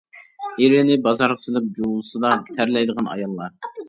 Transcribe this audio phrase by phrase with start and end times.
[0.61, 3.55] ئېرىنى بازارغا سېلىپ، جۇۋىسىدا تەرلەيدىغان ئاياللار.